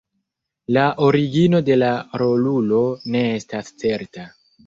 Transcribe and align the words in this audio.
La 0.77 0.85
origino 1.07 1.59
de 1.67 1.77
la 1.81 1.91
rolulo 2.21 2.81
ne 3.17 3.23
estas 3.35 3.73
certa. 3.85 4.27